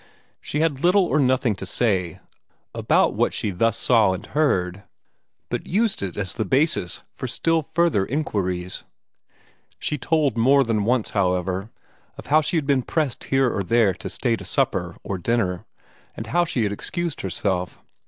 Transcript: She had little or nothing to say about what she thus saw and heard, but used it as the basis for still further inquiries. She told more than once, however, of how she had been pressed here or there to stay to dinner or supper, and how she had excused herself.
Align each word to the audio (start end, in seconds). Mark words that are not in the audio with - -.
She 0.39 0.61
had 0.61 0.83
little 0.83 1.05
or 1.05 1.19
nothing 1.19 1.53
to 1.57 1.63
say 1.67 2.19
about 2.73 3.13
what 3.13 3.35
she 3.35 3.51
thus 3.51 3.77
saw 3.77 4.13
and 4.13 4.25
heard, 4.25 4.81
but 5.49 5.67
used 5.67 6.01
it 6.01 6.17
as 6.17 6.33
the 6.33 6.43
basis 6.43 7.03
for 7.13 7.27
still 7.27 7.61
further 7.61 8.03
inquiries. 8.07 8.83
She 9.77 9.99
told 9.99 10.39
more 10.39 10.63
than 10.63 10.85
once, 10.85 11.11
however, 11.11 11.69
of 12.17 12.25
how 12.25 12.41
she 12.41 12.55
had 12.57 12.65
been 12.65 12.81
pressed 12.81 13.25
here 13.25 13.55
or 13.55 13.61
there 13.61 13.93
to 13.93 14.09
stay 14.09 14.31
to 14.37 14.37
dinner 14.55 14.95
or 15.03 15.19
supper, 15.19 15.65
and 16.17 16.25
how 16.25 16.45
she 16.45 16.63
had 16.63 16.71
excused 16.71 17.21
herself. 17.21 17.83